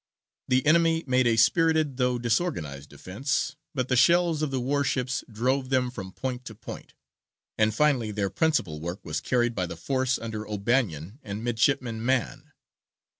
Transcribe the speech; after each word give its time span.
The 0.47 0.65
enemy 0.65 1.03
made 1.05 1.27
a 1.27 1.35
spirited 1.37 1.97
though 1.97 2.17
disorganized 2.17 2.89
defence, 2.89 3.55
but 3.75 3.87
the 3.87 3.95
shells 3.95 4.41
of 4.41 4.49
the 4.49 4.59
war 4.59 4.83
ships 4.83 5.23
drove 5.31 5.69
them 5.69 5.91
from 5.91 6.11
point 6.11 6.43
to 6.45 6.55
point, 6.55 6.95
and 7.55 7.71
finally 7.71 8.09
their 8.09 8.31
principal 8.31 8.79
work 8.79 9.05
was 9.05 9.21
carried 9.21 9.53
by 9.53 9.67
the 9.67 9.77
force 9.77 10.17
under 10.17 10.47
O'Bannon 10.47 11.19
and 11.21 11.43
Midshipman 11.43 12.03
Mann. 12.03 12.51